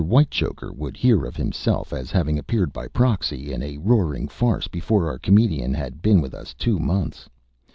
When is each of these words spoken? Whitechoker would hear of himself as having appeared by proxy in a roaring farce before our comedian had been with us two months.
Whitechoker 0.03 0.73
would 0.73 0.97
hear 0.97 1.25
of 1.27 1.35
himself 1.35 1.93
as 1.93 2.09
having 2.09 2.39
appeared 2.39 2.73
by 2.73 2.87
proxy 2.87 3.53
in 3.53 3.61
a 3.61 3.77
roaring 3.77 4.27
farce 4.27 4.67
before 4.67 5.07
our 5.07 5.19
comedian 5.19 5.75
had 5.75 6.01
been 6.01 6.21
with 6.21 6.33
us 6.33 6.55
two 6.55 6.79
months. 6.79 7.29